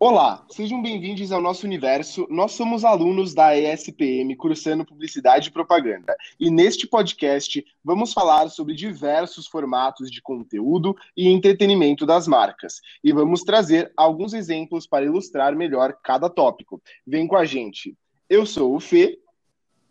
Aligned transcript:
Olá, 0.00 0.46
sejam 0.48 0.80
bem-vindos 0.80 1.32
ao 1.32 1.40
nosso 1.40 1.66
universo. 1.66 2.24
Nós 2.30 2.52
somos 2.52 2.84
alunos 2.84 3.34
da 3.34 3.58
ESPM, 3.58 4.36
cursando 4.36 4.84
Publicidade 4.84 5.48
e 5.48 5.52
Propaganda. 5.52 6.14
E 6.38 6.52
neste 6.52 6.86
podcast 6.86 7.66
vamos 7.82 8.12
falar 8.12 8.48
sobre 8.48 8.76
diversos 8.76 9.48
formatos 9.48 10.08
de 10.08 10.22
conteúdo 10.22 10.96
e 11.16 11.28
entretenimento 11.28 12.06
das 12.06 12.28
marcas. 12.28 12.80
E 13.02 13.12
vamos 13.12 13.42
trazer 13.42 13.92
alguns 13.96 14.34
exemplos 14.34 14.86
para 14.86 15.04
ilustrar 15.04 15.56
melhor 15.56 15.98
cada 16.00 16.30
tópico. 16.30 16.80
Vem 17.04 17.26
com 17.26 17.36
a 17.36 17.44
gente. 17.44 17.96
Eu 18.30 18.46
sou 18.46 18.76
o 18.76 18.80
Fê. 18.80 19.18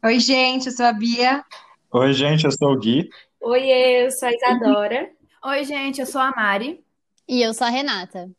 Oi, 0.06 0.22
gente, 0.22 0.68
eu 0.68 0.72
sou 0.72 0.86
a 0.86 0.94
Bia. 0.94 1.44
Oi, 1.92 2.14
gente, 2.14 2.46
eu 2.46 2.52
sou 2.54 2.72
o 2.72 2.80
Gui. 2.80 3.10
Oi, 3.42 3.70
eu 3.70 4.12
sou 4.12 4.30
a 4.30 4.32
Isadora. 4.32 5.12
Oi, 5.44 5.66
gente, 5.66 6.00
eu 6.00 6.06
sou 6.06 6.22
a 6.22 6.32
Mari. 6.32 6.82
E 7.28 7.42
eu 7.42 7.54
sou 7.54 7.68
a 7.68 7.70
Renata. 7.70 8.32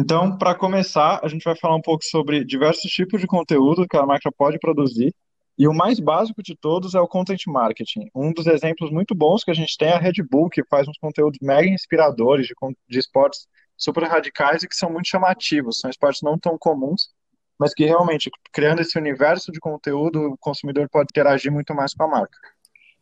Então, 0.00 0.38
para 0.38 0.54
começar, 0.54 1.18
a 1.24 1.26
gente 1.26 1.42
vai 1.42 1.56
falar 1.56 1.74
um 1.74 1.82
pouco 1.82 2.04
sobre 2.04 2.44
diversos 2.44 2.88
tipos 2.88 3.20
de 3.20 3.26
conteúdo 3.26 3.84
que 3.84 3.96
a 3.96 4.06
marca 4.06 4.30
pode 4.30 4.56
produzir. 4.60 5.12
E 5.58 5.66
o 5.66 5.74
mais 5.74 5.98
básico 5.98 6.40
de 6.40 6.56
todos 6.56 6.94
é 6.94 7.00
o 7.00 7.08
content 7.08 7.42
marketing. 7.48 8.08
Um 8.14 8.32
dos 8.32 8.46
exemplos 8.46 8.92
muito 8.92 9.12
bons 9.12 9.42
que 9.42 9.50
a 9.50 9.54
gente 9.54 9.76
tem 9.76 9.88
é 9.88 9.94
a 9.94 9.98
Red 9.98 10.22
Bull, 10.30 10.48
que 10.50 10.62
faz 10.70 10.86
uns 10.86 10.96
conteúdos 10.98 11.40
mega 11.42 11.68
inspiradores 11.68 12.46
de, 12.46 12.54
de 12.88 12.98
esportes 13.00 13.48
super 13.76 14.04
radicais 14.04 14.62
e 14.62 14.68
que 14.68 14.76
são 14.76 14.88
muito 14.88 15.08
chamativos. 15.08 15.80
São 15.80 15.90
esportes 15.90 16.22
não 16.22 16.38
tão 16.38 16.56
comuns, 16.56 17.08
mas 17.58 17.74
que 17.74 17.84
realmente, 17.84 18.30
criando 18.52 18.80
esse 18.80 18.96
universo 18.96 19.50
de 19.50 19.58
conteúdo, 19.58 20.30
o 20.30 20.38
consumidor 20.38 20.88
pode 20.88 21.08
interagir 21.10 21.50
muito 21.50 21.74
mais 21.74 21.92
com 21.92 22.04
a 22.04 22.08
marca. 22.08 22.38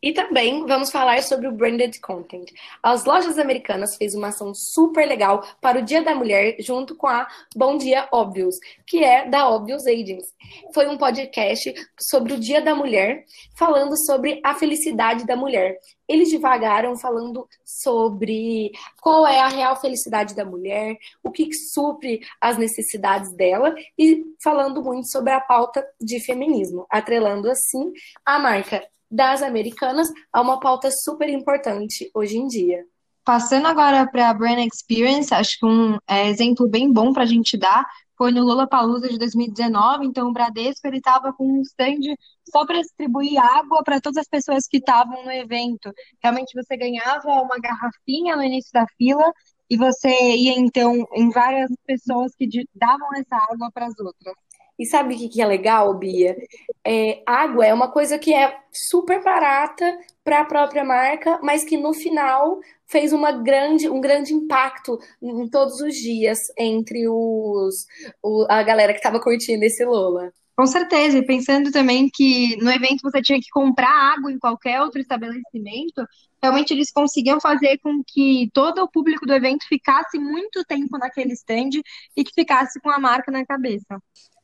E 0.03 0.13
também 0.13 0.67
vamos 0.67 0.91
falar 0.91 1.23
sobre 1.23 1.49
o 1.49 1.53
branded 1.53 1.99
content. 2.01 2.51
As 2.83 3.05
lojas 3.05 3.39
americanas 3.39 3.97
fez 3.97 4.15
uma 4.15 4.29
ação 4.29 4.53
super 4.55 5.07
legal 5.07 5.43
para 5.61 5.79
o 5.79 5.83
Dia 5.83 6.03
da 6.03 6.15
Mulher 6.15 6.57
junto 6.61 6.95
com 6.95 7.07
a 7.07 7.27
Bom 7.57 7.79
Dia 7.79 8.07
Obvious, 8.13 8.57
que 8.87 9.03
é 9.03 9.27
da 9.29 9.49
Obvious 9.49 9.87
Agents. 9.87 10.35
Foi 10.75 10.87
um 10.87 10.99
podcast 10.99 11.73
sobre 11.99 12.35
o 12.35 12.39
Dia 12.39 12.61
da 12.61 12.75
Mulher, 12.75 13.25
falando 13.57 13.97
sobre 13.97 14.41
a 14.45 14.55
felicidade 14.55 15.27
da 15.27 15.35
mulher. 15.35 15.79
Eles 16.07 16.29
divagaram 16.29 16.97
falando 16.97 17.49
sobre 17.65 18.71
qual 19.01 19.27
é 19.27 19.41
a 19.41 19.49
real 19.49 19.81
felicidade 19.81 20.37
da 20.37 20.45
mulher, 20.45 20.97
o 21.23 21.31
que 21.31 21.53
supre 21.53 22.21
as 22.41 22.57
necessidades 22.59 23.33
dela 23.35 23.75
e 23.99 24.25
falando 24.43 24.85
muito 24.85 25.09
sobre 25.09 25.33
a 25.33 25.41
pauta 25.41 25.85
de 26.01 26.21
feminismo, 26.21 26.87
atrelando 26.91 27.51
assim 27.51 27.93
a 28.25 28.39
marca 28.39 28.87
das 29.11 29.43
americanas 29.43 30.09
a 30.33 30.41
uma 30.41 30.61
pauta 30.61 30.91
super 30.91 31.29
importante 31.29 32.11
hoje 32.15 32.39
em 32.39 32.47
dia. 32.47 32.85
Passando 33.25 33.67
agora 33.67 34.09
para 34.09 34.31
a 34.31 34.35
Brand 34.35 34.59
Experience, 34.59 35.35
acho 35.35 35.59
que 35.59 35.67
um 35.67 35.99
é, 36.07 36.29
exemplo 36.29 36.69
bem 36.69 36.93
bom 36.93 37.13
para 37.13 37.25
a 37.25 37.27
gente 37.27 37.57
dar 37.57 37.85
foi 38.17 38.31
no 38.31 38.43
Lollapalooza 38.45 39.09
de 39.09 39.19
2019, 39.19 40.07
então 40.07 40.29
o 40.29 40.33
Bradesco 40.33 40.87
ele 40.87 40.97
estava 40.99 41.33
com 41.33 41.59
um 41.59 41.61
stand 41.61 42.15
só 42.51 42.65
para 42.65 42.81
distribuir 42.81 43.39
água 43.39 43.83
para 43.85 44.01
todas 44.01 44.17
as 44.19 44.29
pessoas 44.29 44.67
que 44.67 44.79
estavam 44.79 45.23
no 45.25 45.31
evento. 45.31 45.93
Realmente 46.23 46.55
você 46.55 46.77
ganhava 46.77 47.29
uma 47.29 47.59
garrafinha 47.59 48.37
no 48.37 48.43
início 48.43 48.71
da 48.73 48.87
fila 48.97 49.33
e 49.69 49.77
você 49.77 50.09
ia 50.09 50.59
então 50.59 51.05
em 51.15 51.31
várias 51.31 51.71
pessoas 51.85 52.33
que 52.35 52.49
davam 52.75 53.09
essa 53.17 53.37
água 53.53 53.71
para 53.73 53.87
as 53.87 53.99
outras. 53.99 54.35
E 54.79 54.85
sabe 54.85 55.15
o 55.15 55.31
que, 55.31 55.41
é 55.41 55.47
legal, 55.47 55.95
Bia? 55.95 56.37
É, 56.85 57.23
água 57.27 57.65
é 57.67 57.73
uma 57.73 57.91
coisa 57.91 58.19
que 58.19 58.35
é 58.35 58.59
super 58.71 59.23
barata 59.23 59.99
para 60.23 60.41
a 60.41 60.45
própria 60.45 60.85
marca, 60.85 61.39
mas 61.43 61.65
que 61.65 61.77
no 61.77 61.95
final 61.95 62.61
fez 62.87 63.13
uma 63.13 63.33
grande, 63.33 63.89
um 63.89 64.01
grande 64.01 64.35
impacto 64.35 64.99
em 65.23 65.49
todos 65.49 65.81
os 65.81 65.95
dias 65.95 66.39
entre 66.59 67.09
os, 67.09 67.87
o, 68.23 68.47
a 68.51 68.63
galera 68.63 68.93
que 68.93 68.99
estava 68.99 69.21
curtindo 69.21 69.65
esse 69.65 69.85
Lola. 69.85 70.31
Com 70.57 70.67
certeza, 70.67 71.19
e 71.19 71.27
pensando 71.27 71.71
também 71.71 72.09
que 72.09 72.57
no 72.63 72.71
evento 72.71 73.03
você 73.03 73.21
tinha 73.21 73.39
que 73.39 73.51
comprar 73.51 74.15
água 74.15 74.33
em 74.33 74.39
qualquer 74.39 74.81
outro 74.81 74.99
estabelecimento, 74.99 76.03
realmente 76.43 76.73
eles 76.73 76.91
conseguiam 76.91 77.39
fazer 77.39 77.79
com 77.79 78.03
que 78.07 78.49
todo 78.55 78.83
o 78.83 78.91
público 78.91 79.27
do 79.27 79.35
evento 79.35 79.67
ficasse 79.69 80.19
muito 80.19 80.65
tempo 80.65 80.97
naquele 80.97 81.35
stand 81.35 81.83
e 82.17 82.25
que 82.25 82.33
ficasse 82.35 82.81
com 82.81 82.89
a 82.89 82.99
marca 82.99 83.31
na 83.31 83.45
cabeça. 83.45 84.01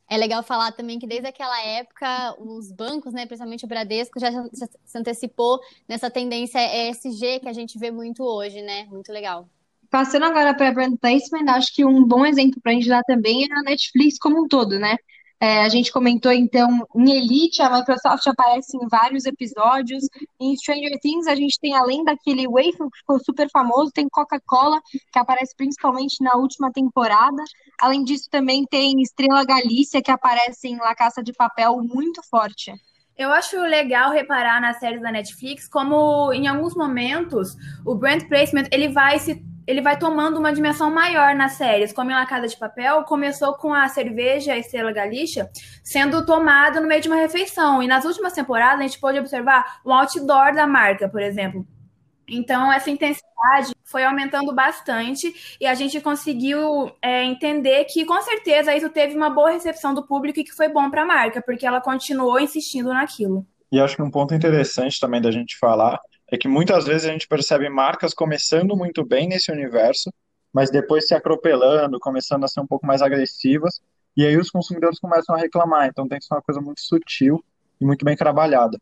É 0.09 0.17
legal 0.17 0.43
falar 0.43 0.71
também 0.71 0.99
que 0.99 1.07
desde 1.07 1.27
aquela 1.27 1.59
época 1.61 2.35
os 2.39 2.71
bancos, 2.71 3.13
né, 3.13 3.25
principalmente 3.25 3.65
o 3.65 3.67
Bradesco, 3.67 4.19
já 4.19 4.29
se 4.85 4.97
antecipou 4.97 5.59
nessa 5.87 6.09
tendência 6.09 6.59
ESG 6.59 7.39
que 7.39 7.49
a 7.49 7.53
gente 7.53 7.79
vê 7.79 7.89
muito 7.89 8.23
hoje, 8.23 8.61
né? 8.61 8.85
Muito 8.85 9.11
legal. 9.11 9.47
Passando 9.89 10.25
agora 10.25 10.55
para 10.55 10.71
brand 10.71 10.97
placement, 10.99 11.49
acho 11.51 11.73
que 11.73 11.85
um 11.85 12.03
bom 12.03 12.25
exemplo 12.25 12.59
para 12.61 12.71
a 12.71 12.75
gente 12.75 12.89
dar 12.89 13.03
também 13.03 13.43
é 13.43 13.47
a 13.53 13.61
Netflix 13.61 14.17
como 14.17 14.43
um 14.43 14.47
todo, 14.47 14.79
né? 14.79 14.97
É, 15.39 15.61
a 15.61 15.69
gente 15.69 15.91
comentou 15.91 16.31
então 16.31 16.87
em 16.95 17.11
Elite, 17.17 17.61
a 17.61 17.69
Microsoft 17.69 18.25
aparece 18.27 18.77
em 18.77 18.87
vários 18.87 19.25
episódios. 19.25 20.03
Em 20.39 20.55
Stranger 20.55 20.97
Things, 21.01 21.27
a 21.27 21.35
gente 21.35 21.59
tem, 21.59 21.75
além 21.75 22.03
daquele 22.03 22.47
Wafer 22.47 22.89
que 22.89 22.97
ficou 22.99 23.19
super 23.19 23.49
famoso, 23.51 23.91
tem 23.91 24.07
Coca-Cola, 24.09 24.79
que 25.11 25.19
aparece 25.19 25.53
principalmente 25.55 26.23
na 26.23 26.35
última 26.35 26.71
temporada. 26.71 27.43
Além 27.81 28.03
disso, 28.03 28.29
também 28.31 28.65
tem 28.65 29.01
Estrela 29.01 29.43
Galícia, 29.43 30.01
que 30.01 30.11
aparece 30.11 30.69
em 30.69 30.77
La 30.77 30.95
Caça 30.95 31.21
de 31.21 31.33
Papel 31.33 31.77
muito 31.83 32.21
forte. 32.29 32.73
Eu 33.17 33.31
acho 33.31 33.59
legal 33.61 34.11
reparar 34.11 34.59
nas 34.59 34.79
séries 34.79 35.01
da 35.01 35.11
Netflix 35.11 35.67
como, 35.67 36.33
em 36.33 36.47
alguns 36.47 36.73
momentos, 36.73 37.55
o 37.85 37.93
brand 37.93 38.23
placement 38.27 38.67
ele 38.71 38.87
vai 38.87 39.19
se 39.19 39.35
ele 39.65 39.81
vai 39.81 39.97
tomando 39.97 40.37
uma 40.37 40.53
dimensão 40.53 40.91
maior 40.91 41.35
nas 41.35 41.53
séries, 41.53 41.93
como 41.93 42.11
em 42.11 42.13
La 42.13 42.25
Casa 42.25 42.47
de 42.47 42.57
Papel, 42.57 43.03
começou 43.03 43.53
com 43.53 43.73
a 43.73 43.87
cerveja 43.87 44.57
Estrela 44.57 44.91
Galícia 44.91 45.49
sendo 45.83 46.25
tomada 46.25 46.79
no 46.81 46.87
meio 46.87 47.01
de 47.01 47.07
uma 47.07 47.17
refeição. 47.17 47.81
E 47.81 47.87
nas 47.87 48.05
últimas 48.05 48.33
temporadas 48.33 48.79
a 48.79 48.83
gente 48.83 48.99
pôde 48.99 49.19
observar 49.19 49.81
o 49.85 49.91
outdoor 49.91 50.53
da 50.53 50.67
marca, 50.67 51.07
por 51.07 51.21
exemplo. 51.21 51.65
Então, 52.27 52.71
essa 52.71 52.89
intensidade 52.89 53.73
foi 53.83 54.03
aumentando 54.03 54.53
bastante 54.53 55.33
e 55.59 55.65
a 55.65 55.73
gente 55.73 55.99
conseguiu 55.99 56.91
é, 57.01 57.23
entender 57.23 57.83
que, 57.85 58.05
com 58.05 58.21
certeza, 58.21 58.75
isso 58.75 58.89
teve 58.89 59.15
uma 59.15 59.29
boa 59.29 59.51
recepção 59.51 59.93
do 59.93 60.05
público 60.05 60.39
e 60.39 60.43
que 60.43 60.53
foi 60.53 60.69
bom 60.69 60.89
para 60.89 61.03
a 61.03 61.05
marca, 61.05 61.41
porque 61.41 61.65
ela 61.65 61.81
continuou 61.81 62.39
insistindo 62.39 62.93
naquilo. 62.93 63.45
E 63.71 63.79
acho 63.79 63.95
que 63.95 64.01
um 64.01 64.11
ponto 64.11 64.33
interessante 64.33 64.99
também 64.99 65.21
da 65.21 65.31
gente 65.31 65.57
falar 65.57 65.99
é 66.33 66.37
que 66.37 66.47
muitas 66.47 66.85
vezes 66.85 67.07
a 67.07 67.11
gente 67.11 67.27
percebe 67.27 67.69
marcas 67.69 68.11
começando 68.11 68.75
muito 68.75 69.05
bem 69.05 69.27
nesse 69.27 69.51
universo, 69.51 70.11
mas 70.51 70.71
depois 70.71 71.07
se 71.07 71.13
atropelando, 71.13 71.99
começando 71.99 72.43
a 72.43 72.47
ser 72.47 72.59
um 72.59 72.65
pouco 72.65 72.87
mais 72.87 73.03
agressivas, 73.03 73.79
e 74.17 74.25
aí 74.25 74.35
os 74.35 74.49
consumidores 74.49 74.99
começam 74.99 75.35
a 75.35 75.37
reclamar. 75.37 75.87
Então 75.87 76.07
tem 76.07 76.17
que 76.17 76.25
ser 76.25 76.33
uma 76.33 76.41
coisa 76.41 76.59
muito 76.59 76.81
sutil 76.81 77.39
e 77.79 77.85
muito 77.85 78.03
bem 78.03 78.15
trabalhada. 78.15 78.79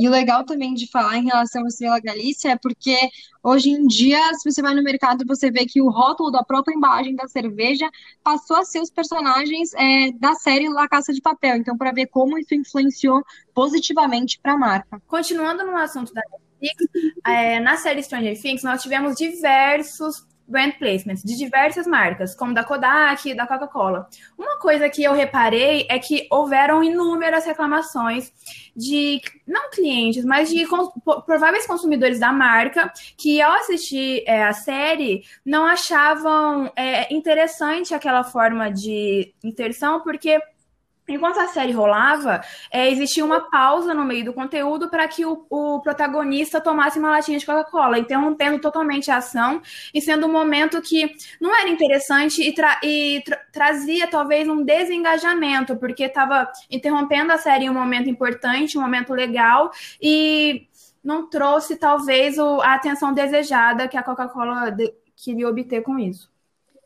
E 0.00 0.08
o 0.08 0.10
legal 0.10 0.44
também 0.44 0.72
de 0.72 0.90
falar 0.90 1.18
em 1.18 1.26
relação 1.26 1.62
à 1.62 1.66
Estrela 1.66 2.00
Galícia 2.00 2.52
é 2.52 2.56
porque 2.56 2.96
hoje 3.42 3.68
em 3.68 3.86
dia, 3.86 4.18
se 4.32 4.50
você 4.50 4.62
vai 4.62 4.74
no 4.74 4.82
mercado, 4.82 5.26
você 5.26 5.50
vê 5.50 5.66
que 5.66 5.82
o 5.82 5.90
rótulo 5.90 6.30
da 6.30 6.42
própria 6.42 6.74
embalagem 6.74 7.14
da 7.14 7.28
cerveja 7.28 7.86
passou 8.24 8.56
a 8.56 8.64
ser 8.64 8.80
os 8.80 8.90
personagens 8.90 9.74
é, 9.74 10.10
da 10.12 10.32
série 10.36 10.70
La 10.70 10.88
Caça 10.88 11.12
de 11.12 11.20
Papel. 11.20 11.56
Então, 11.56 11.76
para 11.76 11.92
ver 11.92 12.06
como 12.06 12.38
isso 12.38 12.54
influenciou 12.54 13.22
positivamente 13.52 14.40
para 14.42 14.54
a 14.54 14.58
marca. 14.58 15.02
Continuando 15.06 15.66
no 15.66 15.76
assunto 15.76 16.14
da 16.14 16.22
Netflix, 16.62 17.18
é, 17.26 17.60
na 17.60 17.76
série 17.76 18.02
Stranger 18.02 18.40
Things, 18.40 18.62
nós 18.62 18.80
tivemos 18.80 19.16
diversos 19.16 20.26
brand 20.50 20.72
placements 20.72 21.22
de 21.22 21.36
diversas 21.36 21.86
marcas, 21.86 22.34
como 22.34 22.52
da 22.52 22.64
Kodak, 22.64 23.32
da 23.34 23.46
Coca-Cola. 23.46 24.08
Uma 24.36 24.58
coisa 24.58 24.90
que 24.90 25.02
eu 25.02 25.12
reparei 25.12 25.86
é 25.88 25.98
que 25.98 26.26
houveram 26.30 26.82
inúmeras 26.82 27.46
reclamações 27.46 28.32
de 28.76 29.20
não 29.46 29.70
clientes, 29.70 30.24
mas 30.24 30.50
de 30.50 30.66
cons 30.66 30.90
prováveis 31.24 31.66
consumidores 31.66 32.18
da 32.18 32.32
marca 32.32 32.92
que 33.16 33.40
ao 33.40 33.52
assistir 33.52 34.24
é, 34.26 34.42
a 34.42 34.52
série 34.52 35.22
não 35.44 35.64
achavam 35.64 36.70
é, 36.74 37.12
interessante 37.14 37.94
aquela 37.94 38.24
forma 38.24 38.70
de 38.70 39.32
inserção, 39.42 40.00
porque 40.00 40.40
Enquanto 41.10 41.38
a 41.38 41.48
série 41.48 41.72
rolava, 41.72 42.40
é, 42.70 42.88
existia 42.90 43.24
uma 43.24 43.50
pausa 43.50 43.92
no 43.92 44.04
meio 44.04 44.24
do 44.24 44.32
conteúdo 44.32 44.88
para 44.88 45.08
que 45.08 45.24
o, 45.24 45.44
o, 45.50 45.80
protagonista 45.80 46.60
tomasse 46.60 46.98
uma 46.98 47.10
latinha 47.10 47.38
de 47.38 47.44
Coca-Cola, 47.44 47.98
interrompendo 47.98 48.60
totalmente 48.60 49.10
a 49.10 49.16
ação 49.16 49.60
e 49.92 50.00
sendo 50.00 50.26
um 50.26 50.32
momento 50.32 50.80
que 50.80 51.12
não 51.40 51.54
era 51.54 51.68
interessante 51.68 52.42
e, 52.42 52.54
tra 52.54 52.80
e 52.82 53.22
tra 53.24 53.40
trazia 53.52 54.06
talvez 54.06 54.48
um 54.48 54.64
desengajamento, 54.64 55.76
porque 55.76 56.04
estava 56.04 56.50
interrompendo 56.70 57.32
a 57.32 57.38
série 57.38 57.64
em 57.64 57.70
um 57.70 57.74
momento 57.74 58.08
importante, 58.08 58.78
um 58.78 58.80
momento 58.80 59.12
legal 59.12 59.70
e 60.00 60.66
não 61.02 61.28
trouxe 61.28 61.76
talvez 61.76 62.38
o, 62.38 62.60
a 62.60 62.74
atenção 62.74 63.12
desejada 63.12 63.88
que 63.88 63.96
a 63.96 64.02
Coca-Cola 64.02 64.74
queria 65.16 65.48
obter 65.48 65.82
com 65.82 65.98
isso. 65.98 66.30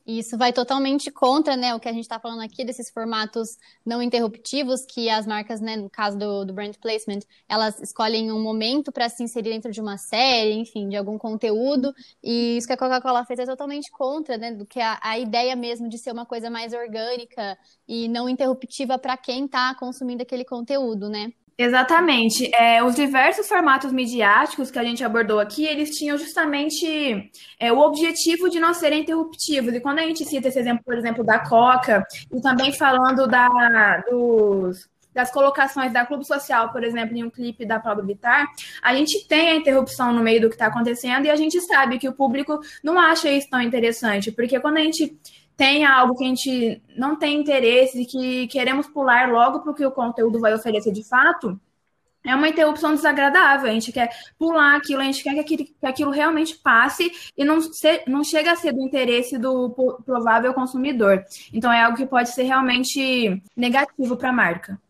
E 0.06 0.18
isso 0.18 0.36
vai 0.36 0.52
totalmente 0.52 1.10
contra, 1.10 1.56
né, 1.56 1.74
o 1.74 1.80
que 1.80 1.88
a 1.88 1.92
gente 1.92 2.02
está 2.02 2.20
falando 2.20 2.42
aqui 2.42 2.64
desses 2.64 2.90
formatos 2.90 3.56
não 3.84 4.02
interruptivos, 4.02 4.84
que 4.84 5.08
as 5.08 5.26
marcas, 5.26 5.60
né, 5.62 5.76
no 5.76 5.88
caso 5.88 6.18
do, 6.18 6.44
do 6.44 6.52
brand 6.52 6.74
placement, 6.76 7.20
elas 7.48 7.80
escolhem 7.80 8.30
um 8.30 8.42
momento 8.42 8.92
para 8.92 9.08
se 9.08 9.22
inserir 9.22 9.50
dentro 9.50 9.72
de 9.72 9.80
uma 9.80 9.96
série, 9.96 10.52
enfim, 10.52 10.88
de 10.90 10.96
algum 10.96 11.16
conteúdo. 11.16 11.94
E 12.22 12.58
isso 12.58 12.66
que 12.66 12.74
a 12.74 12.76
Coca-Cola 12.76 13.24
fez 13.24 13.38
é 13.38 13.46
totalmente 13.46 13.90
contra, 13.90 14.36
né, 14.36 14.52
do 14.52 14.66
que 14.66 14.80
a, 14.80 14.98
a 15.02 15.18
ideia 15.18 15.56
mesmo 15.56 15.88
de 15.88 15.96
ser 15.96 16.12
uma 16.12 16.26
coisa 16.26 16.50
mais 16.50 16.74
orgânica 16.74 17.58
e 17.88 18.06
não 18.08 18.28
interruptiva 18.28 18.98
para 18.98 19.16
quem 19.16 19.46
está 19.46 19.74
consumindo 19.74 20.22
aquele 20.22 20.44
conteúdo, 20.44 21.08
né? 21.08 21.32
Exatamente. 21.56 22.50
É, 22.54 22.82
os 22.82 22.96
diversos 22.96 23.46
formatos 23.46 23.92
midiáticos 23.92 24.70
que 24.70 24.78
a 24.78 24.84
gente 24.84 25.04
abordou 25.04 25.38
aqui, 25.38 25.64
eles 25.64 25.96
tinham 25.96 26.18
justamente 26.18 27.30
é, 27.60 27.72
o 27.72 27.78
objetivo 27.78 28.50
de 28.50 28.58
não 28.58 28.74
serem 28.74 29.02
interruptivos. 29.02 29.72
E 29.72 29.80
quando 29.80 30.00
a 30.00 30.02
gente 30.02 30.24
cita 30.24 30.48
esse 30.48 30.58
exemplo, 30.58 30.82
por 30.84 30.96
exemplo, 30.96 31.22
da 31.22 31.38
Coca, 31.38 32.04
e 32.32 32.40
também 32.40 32.72
falando 32.72 33.28
da, 33.28 34.02
dos, 34.10 34.88
das 35.12 35.30
colocações 35.30 35.92
da 35.92 36.04
Clube 36.04 36.26
Social, 36.26 36.72
por 36.72 36.82
exemplo, 36.82 37.16
em 37.16 37.22
um 37.22 37.30
clipe 37.30 37.64
da 37.64 37.78
Pablo 37.78 38.04
Vittar, 38.04 38.46
a 38.82 38.92
gente 38.92 39.26
tem 39.28 39.50
a 39.50 39.56
interrupção 39.56 40.12
no 40.12 40.22
meio 40.22 40.40
do 40.40 40.48
que 40.48 40.56
está 40.56 40.66
acontecendo 40.66 41.26
e 41.26 41.30
a 41.30 41.36
gente 41.36 41.60
sabe 41.60 42.00
que 42.00 42.08
o 42.08 42.12
público 42.12 42.58
não 42.82 42.98
acha 42.98 43.30
isso 43.30 43.48
tão 43.48 43.62
interessante, 43.62 44.32
porque 44.32 44.58
quando 44.58 44.78
a 44.78 44.82
gente 44.82 45.16
tem 45.56 45.84
algo 45.84 46.16
que 46.16 46.24
a 46.24 46.28
gente 46.28 46.82
não 46.96 47.16
tem 47.16 47.40
interesse 47.40 48.02
e 48.02 48.06
que 48.06 48.46
queremos 48.48 48.86
pular 48.86 49.30
logo 49.30 49.60
para 49.60 49.86
o 49.86 49.92
conteúdo 49.92 50.40
vai 50.40 50.52
oferecer 50.54 50.92
de 50.92 51.04
fato, 51.04 51.58
é 52.26 52.34
uma 52.34 52.48
interrupção 52.48 52.94
desagradável. 52.94 53.70
A 53.70 53.72
gente 53.74 53.92
quer 53.92 54.10
pular 54.38 54.76
aquilo, 54.76 55.00
a 55.00 55.04
gente 55.04 55.22
quer 55.22 55.34
que 55.34 55.40
aquilo, 55.40 55.64
que 55.64 55.86
aquilo 55.86 56.10
realmente 56.10 56.56
passe 56.56 57.12
e 57.36 57.44
não, 57.44 57.58
não 58.06 58.24
chega 58.24 58.52
a 58.52 58.56
ser 58.56 58.72
do 58.72 58.80
interesse 58.80 59.36
do 59.36 59.70
provável 60.04 60.54
consumidor. 60.54 61.22
Então, 61.52 61.70
é 61.70 61.82
algo 61.82 61.96
que 61.96 62.06
pode 62.06 62.30
ser 62.30 62.44
realmente 62.44 63.42
negativo 63.54 64.16
para 64.16 64.30
a 64.30 64.32
marca. 64.32 64.80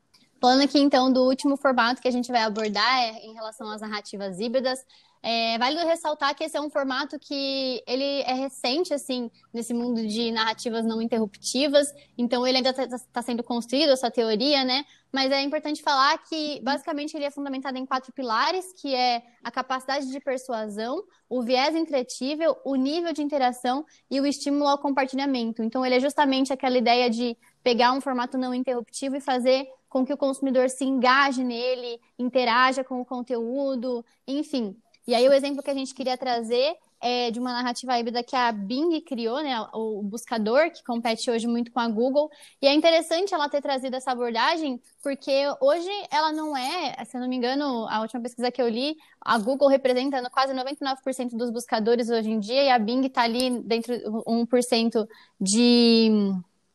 Falando 0.44 0.60
aqui 0.60 0.78
então 0.78 1.10
do 1.10 1.22
último 1.22 1.56
formato 1.56 2.02
que 2.02 2.08
a 2.08 2.10
gente 2.10 2.30
vai 2.30 2.42
abordar 2.42 3.00
é 3.00 3.12
em 3.24 3.32
relação 3.32 3.66
às 3.70 3.80
narrativas 3.80 4.38
híbridas, 4.38 4.78
é 5.22 5.56
válido 5.56 5.86
ressaltar 5.86 6.34
que 6.34 6.44
esse 6.44 6.54
é 6.54 6.60
um 6.60 6.68
formato 6.68 7.18
que 7.18 7.82
ele 7.86 8.20
é 8.20 8.34
recente, 8.34 8.92
assim, 8.92 9.30
nesse 9.54 9.72
mundo 9.72 10.06
de 10.06 10.30
narrativas 10.30 10.84
não 10.84 11.00
interruptivas, 11.00 11.90
então 12.18 12.46
ele 12.46 12.58
ainda 12.58 12.68
está 12.68 12.98
tá 13.10 13.22
sendo 13.22 13.42
construído, 13.42 13.88
essa 13.88 14.10
teoria, 14.10 14.62
né? 14.64 14.84
Mas 15.10 15.32
é 15.32 15.40
importante 15.40 15.82
falar 15.82 16.18
que, 16.18 16.60
basicamente, 16.62 17.16
ele 17.16 17.24
é 17.24 17.30
fundamentado 17.30 17.78
em 17.78 17.86
quatro 17.86 18.12
pilares, 18.12 18.66
que 18.74 18.94
é 18.94 19.22
a 19.42 19.50
capacidade 19.50 20.10
de 20.10 20.20
persuasão, 20.20 21.02
o 21.26 21.42
viés 21.42 21.74
entretível, 21.74 22.54
o 22.66 22.74
nível 22.74 23.14
de 23.14 23.22
interação 23.22 23.86
e 24.10 24.20
o 24.20 24.26
estímulo 24.26 24.68
ao 24.68 24.76
compartilhamento. 24.76 25.62
Então, 25.62 25.86
ele 25.86 25.94
é 25.94 26.00
justamente 26.00 26.52
aquela 26.52 26.76
ideia 26.76 27.08
de 27.08 27.34
pegar 27.64 27.92
um 27.92 28.00
formato 28.00 28.38
não 28.38 28.54
interruptivo 28.54 29.16
e 29.16 29.20
fazer 29.20 29.66
com 29.88 30.04
que 30.04 30.12
o 30.12 30.16
consumidor 30.16 30.68
se 30.68 30.84
engaje 30.84 31.42
nele, 31.42 32.00
interaja 32.18 32.84
com 32.84 33.00
o 33.00 33.04
conteúdo, 33.04 34.04
enfim. 34.28 34.76
E 35.06 35.14
aí 35.14 35.28
o 35.28 35.32
exemplo 35.32 35.62
que 35.62 35.70
a 35.70 35.74
gente 35.74 35.94
queria 35.94 36.16
trazer 36.16 36.76
é 37.00 37.30
de 37.30 37.38
uma 37.38 37.52
narrativa 37.52 37.98
híbrida 37.98 38.22
que 38.22 38.34
a 38.34 38.50
Bing 38.50 38.98
criou, 39.02 39.42
né, 39.42 39.54
o 39.74 40.02
buscador, 40.02 40.70
que 40.70 40.82
compete 40.82 41.30
hoje 41.30 41.46
muito 41.46 41.70
com 41.70 41.78
a 41.78 41.86
Google. 41.86 42.30
E 42.62 42.66
é 42.66 42.72
interessante 42.72 43.34
ela 43.34 43.46
ter 43.46 43.60
trazido 43.60 43.94
essa 43.94 44.12
abordagem, 44.12 44.80
porque 45.02 45.44
hoje 45.60 45.90
ela 46.10 46.32
não 46.32 46.56
é, 46.56 47.04
se 47.04 47.16
eu 47.16 47.20
não 47.20 47.28
me 47.28 47.36
engano, 47.36 47.86
a 47.90 48.00
última 48.00 48.22
pesquisa 48.22 48.50
que 48.50 48.62
eu 48.62 48.68
li, 48.68 48.96
a 49.20 49.36
Google 49.36 49.68
representa 49.68 50.30
quase 50.30 50.54
99% 50.54 51.36
dos 51.36 51.50
buscadores 51.50 52.08
hoje 52.08 52.30
em 52.30 52.40
dia, 52.40 52.62
e 52.62 52.70
a 52.70 52.78
Bing 52.78 53.04
está 53.04 53.22
ali 53.22 53.60
dentro 53.60 53.98
de 53.98 54.04
1% 54.04 55.06
de, 55.38 56.10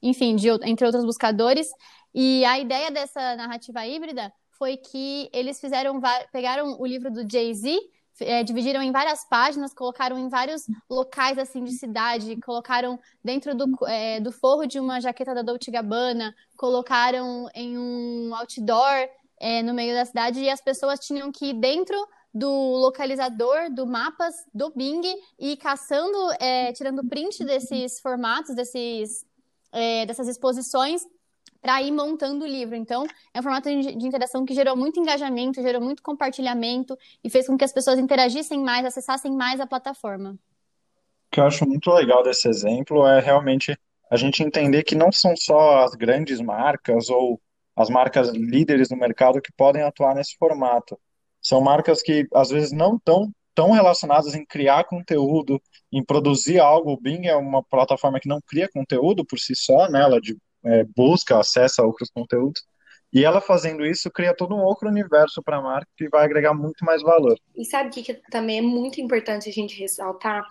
enfim, 0.01 0.36
de, 0.36 0.50
entre 0.63 0.86
outros 0.86 1.06
buscadores. 1.06 1.69
E 2.13 2.44
a 2.46 2.60
ideia 2.60 2.92
dessa 2.92 3.36
narrativa 3.36 3.86
híbrida 3.86 4.31
foi 4.57 4.78
que 4.78 5.30
eles 5.31 5.60
fizeram, 5.60 6.01
pegaram 6.31 6.80
o 6.80 6.86
livro 6.86 7.12
do 7.12 7.30
Jay-Z, 7.30 7.78
é, 8.22 8.44
dividiram 8.44 8.81
em 8.81 8.92
várias 8.92 9.24
páginas, 9.28 9.74
colocaram 9.74 10.18
em 10.18 10.28
vários 10.28 10.63
locais 10.90 11.38
assim 11.38 11.63
de 11.63 11.72
cidade, 11.72 12.36
colocaram 12.42 13.00
dentro 13.24 13.56
do, 13.56 13.66
é, 13.88 14.19
do 14.19 14.31
forro 14.31 14.66
de 14.66 14.80
uma 14.80 15.00
jaqueta 15.00 15.34
da 15.34 15.42
Dolce 15.42 15.72
Gabbana, 15.72 16.36
colocaram 16.57 17.48
em 17.56 17.78
um 17.78 18.36
outdoor 18.36 19.10
é, 19.40 19.63
no 19.63 19.74
meio 19.74 19.96
da 19.96 20.06
cidade 20.06 20.42
e 20.42 20.50
as 20.50 20.62
pessoas 20.62 21.00
tinham 21.00 21.31
que 21.31 21.48
ir 21.48 21.54
dentro 21.54 21.96
do 22.34 22.50
localizador 22.50 23.72
do 23.72 23.88
mapas 23.88 24.36
do 24.54 24.72
Bing 24.75 25.01
e 25.40 25.57
caçando, 25.57 26.18
é, 26.40 26.72
tirando 26.74 27.07
print 27.07 27.44
desses 27.44 28.00
formatos, 28.00 28.56
desses, 28.56 29.25
é, 29.71 30.06
dessas 30.06 30.27
exposições 30.27 31.01
para 31.62 31.81
ir 31.81 31.92
montando 31.92 32.45
o 32.45 32.48
livro. 32.48 32.75
Então, 32.75 33.06
é 33.33 33.39
um 33.39 33.44
formato 33.44 33.69
de 33.69 34.07
interação 34.07 34.45
que 34.45 34.54
gerou 34.54 34.75
muito 34.75 35.00
engajamento, 35.00 35.62
gerou 35.62 35.81
muito 35.81 36.01
compartilhamento 36.01 36.98
e 37.24 37.30
fez 37.30 37.48
com 37.48 37.57
que 37.57 37.66
as 37.66 37.74
pessoas 37.74 38.00
interagissem 38.00 38.62
mais, 38.62 38.86
acessassem 38.86 39.31
mais 39.31 39.60
a 39.60 39.68
plataforma. 39.68 40.31
O 40.31 40.38
que 41.31 41.39
eu 41.39 41.45
acho 41.45 41.68
muito 41.68 41.92
legal 41.92 42.24
desse 42.24 42.48
exemplo 42.48 43.06
é 43.06 43.19
realmente 43.19 43.77
a 44.10 44.16
gente 44.16 44.42
entender 44.42 44.83
que 44.83 44.95
não 44.95 45.12
são 45.12 45.36
só 45.36 45.83
as 45.83 45.94
grandes 45.94 46.42
marcas 46.42 47.10
ou 47.10 47.39
as 47.75 47.89
marcas 47.89 48.30
líderes 48.30 48.89
no 48.89 48.98
mercado 48.98 49.42
que 49.42 49.51
podem 49.51 49.83
atuar 49.83 50.15
nesse 50.15 50.36
formato. 50.38 51.00
São 51.42 51.62
marcas 51.62 52.01
que 52.01 52.27
às 52.33 52.50
vezes 52.50 52.72
não 52.72 52.95
estão 52.95 53.31
tão 53.60 53.72
relacionadas 53.72 54.34
em 54.36 54.46
criar 54.46 54.86
conteúdo, 54.86 55.62
em 55.92 56.02
produzir 56.02 56.60
algo. 56.62 56.94
O 56.94 56.98
Bing 56.98 57.28
é 57.28 57.36
uma 57.36 57.62
plataforma 57.62 58.18
que 58.18 58.30
não 58.30 58.40
cria 58.40 58.70
conteúdo 58.74 59.26
por 59.26 59.38
si 59.38 59.54
só, 59.54 59.90
né? 59.90 60.02
Ela 60.02 60.18
é, 60.64 60.86
busca, 60.96 61.38
acessa 61.38 61.84
outros 61.84 62.10
conteúdos. 62.10 62.64
E 63.12 63.26
ela 63.26 63.42
fazendo 63.42 63.84
isso 63.86 64.12
cria 64.12 64.36
todo 64.36 64.56
um 64.56 64.62
outro 64.62 64.88
universo 64.88 65.42
para 65.42 65.58
a 65.58 65.62
marca 65.62 65.90
que 65.98 66.08
vai 66.10 66.24
agregar 66.24 66.54
muito 66.54 66.86
mais 66.86 67.02
valor. 67.02 67.36
E 67.56 67.66
sabe 67.66 67.90
o 67.90 67.92
que, 67.92 68.04
que, 68.04 68.14
também 68.30 68.60
é 68.60 68.62
muito 68.62 69.02
importante 69.02 69.50
a 69.50 69.52
gente 69.52 69.80
ressaltar? 69.80 70.44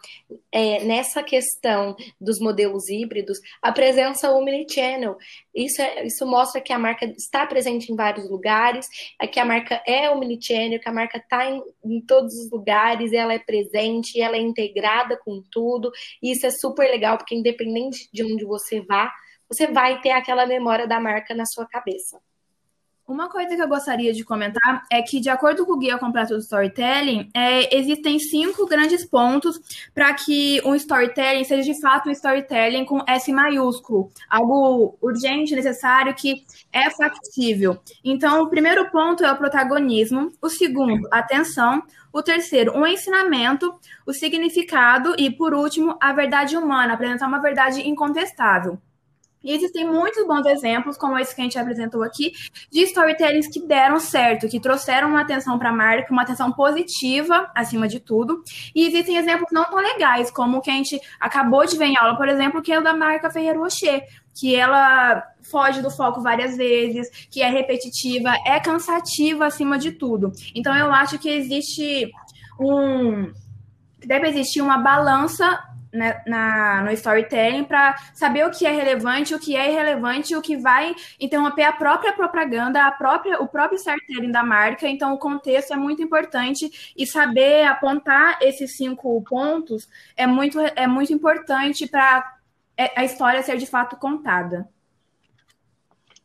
É, 0.51 0.83
nessa 0.85 1.23
questão 1.23 1.97
dos 2.21 2.41
modelos 2.41 2.89
híbridos, 2.89 3.39
a 3.63 3.71
presença 3.71 4.31
omnichannel. 4.33 5.17
Isso, 5.55 5.81
é, 5.81 6.05
isso 6.05 6.27
mostra 6.27 6.61
que 6.61 6.73
a 6.73 6.79
marca 6.79 7.07
está 7.17 7.47
presente 7.47 7.93
em 7.93 7.97
vários 7.97 8.29
lugares, 8.29 8.87
é 9.21 9.27
que 9.27 9.39
a 9.39 9.45
marca 9.45 9.81
é 9.87 10.11
omnichannel, 10.11 10.81
que 10.81 10.89
a 10.89 10.93
marca 10.93 11.19
está 11.19 11.49
em, 11.49 11.63
em 11.85 12.01
todos 12.01 12.35
os 12.35 12.51
lugares, 12.51 13.13
ela 13.13 13.33
é 13.33 13.39
presente, 13.39 14.21
ela 14.21 14.37
é 14.37 14.41
integrada 14.41 15.17
com 15.25 15.43
tudo. 15.51 15.93
E 16.21 16.33
isso 16.33 16.45
é 16.45 16.51
super 16.51 16.91
legal, 16.91 17.17
porque 17.17 17.37
independente 17.37 18.09
de 18.13 18.25
onde 18.25 18.45
você 18.45 18.81
vá, 18.81 19.13
você 19.49 19.69
vai 19.69 20.01
ter 20.01 20.11
aquela 20.11 20.45
memória 20.45 20.87
da 20.87 21.01
marca 21.01 21.35
na 21.35 21.47
sua 21.47 21.67
cabeça. 21.67 22.21
Uma 23.09 23.27
coisa 23.27 23.57
que 23.57 23.63
eu 23.63 23.69
gostaria 23.69 24.13
de 24.13 24.23
comentar 24.23 24.85
é 24.93 25.01
que, 25.01 25.19
de 25.19 25.31
acordo 25.31 25.65
com 25.65 25.73
o 25.73 25.79
Guia 25.79 25.97
Completo 25.97 26.35
do 26.35 26.41
Storytelling, 26.41 27.31
é, 27.33 27.75
existem 27.75 28.19
cinco 28.19 28.67
grandes 28.67 29.03
pontos 29.03 29.59
para 29.95 30.13
que 30.13 30.61
um 30.63 30.75
storytelling 30.75 31.43
seja 31.43 31.73
de 31.73 31.81
fato 31.81 32.11
um 32.11 32.13
storytelling 32.13 32.85
com 32.85 33.03
S 33.09 33.33
maiúsculo, 33.33 34.11
algo 34.29 34.99
urgente, 35.01 35.57
necessário, 35.57 36.15
que 36.15 36.45
é 36.71 36.91
factível. 36.91 37.79
Então, 38.05 38.43
o 38.43 38.51
primeiro 38.51 38.91
ponto 38.91 39.25
é 39.25 39.33
o 39.33 39.39
protagonismo, 39.39 40.31
o 40.43 40.51
segundo, 40.51 41.09
atenção, 41.11 41.83
o 42.13 42.23
terceiro, 42.23 42.77
um 42.77 42.87
ensinamento, 42.87 43.75
o 44.05 44.13
significado 44.13 45.15
e, 45.17 45.31
por 45.31 45.55
último, 45.55 45.97
a 45.99 46.13
verdade 46.13 46.59
humana, 46.59 46.93
apresentar 46.93 47.27
uma 47.27 47.41
verdade 47.41 47.89
incontestável. 47.89 48.79
E 49.43 49.53
existem 49.53 49.87
muitos 49.87 50.27
bons 50.27 50.45
exemplos, 50.47 50.97
como 50.97 51.19
esse 51.19 51.35
que 51.35 51.41
a 51.41 51.45
gente 51.45 51.59
apresentou 51.59 52.03
aqui, 52.03 52.33
de 52.71 52.81
storytellings 52.83 53.49
que 53.49 53.61
deram 53.67 54.01
certo, 54.01 54.49
que 54.49 54.59
trouxeram 54.61 55.09
uma 55.09 55.21
atenção 55.21 55.59
para 55.59 55.71
a 55.71 55.73
marca, 55.73 56.13
uma 56.13 56.23
atenção 56.23 56.53
positiva, 56.53 57.51
acima 57.55 57.87
de 57.87 58.01
tudo. 58.01 58.43
E 58.75 58.87
existem 58.87 59.17
exemplos 59.17 59.49
não 59.53 59.65
tão 59.65 59.79
legais, 59.79 60.31
como 60.31 60.59
o 60.59 60.61
que 60.61 60.71
a 60.71 60.75
gente 60.75 61.01
acabou 61.21 61.65
de 61.65 61.77
ver 61.77 61.87
em 61.87 61.97
aula, 61.97 62.17
por 62.17 62.29
exemplo, 62.29 62.63
que 62.63 62.73
é 62.73 62.79
o 62.79 62.83
da 62.83 62.95
marca 62.95 63.31
Ferreiro 63.31 63.61
Rocher, 63.61 64.03
que 64.39 64.55
ela 64.55 65.23
foge 65.51 65.83
do 65.83 65.91
foco 65.91 66.21
várias 66.21 66.57
vezes, 66.57 67.09
que 67.31 67.43
é 67.43 67.49
repetitiva, 67.49 68.35
é 68.47 68.61
cansativa 68.61 69.47
acima 69.47 69.79
de 69.79 69.93
tudo. 69.93 70.33
Então 70.55 70.77
eu 70.77 70.93
acho 70.93 71.19
que 71.19 71.29
existe 71.29 72.11
um 72.59 73.33
deve 74.07 74.29
existir 74.29 74.63
uma 74.63 74.79
balança 74.79 75.59
né, 75.93 76.23
na, 76.27 76.83
no 76.83 76.91
storytelling 76.93 77.65
para 77.65 77.97
saber 78.15 78.47
o 78.47 78.51
que 78.51 78.67
é 78.67 78.71
relevante, 78.71 79.35
o 79.35 79.39
que 79.39 79.57
é 79.57 79.71
irrelevante, 79.71 80.37
o 80.37 80.43
que 80.43 80.57
vai 80.57 80.95
interromper 81.21 81.65
a 81.65 81.73
própria 81.73 82.13
propaganda, 82.13 82.85
a 82.87 82.91
própria, 82.91 83.41
o 83.41 83.49
próprio 83.49 83.77
storytelling 83.77 84.31
da 84.31 84.43
marca. 84.43 84.89
Então, 84.89 85.15
o 85.15 85.19
contexto 85.19 85.73
é 85.73 85.77
muito 85.77 86.03
importante 86.03 86.93
e 86.97 87.07
saber 87.07 87.65
apontar 87.65 88.39
esses 88.43 88.77
cinco 88.77 89.23
pontos 89.23 89.89
é 90.17 90.27
muito, 90.27 90.59
é 90.61 90.87
muito 90.87 91.13
importante 91.13 91.87
para 91.87 92.37
é, 92.77 92.93
a 93.01 93.05
história 93.05 93.43
ser 93.43 93.57
de 93.57 93.67
fato 93.67 93.97
contada. 93.97 94.69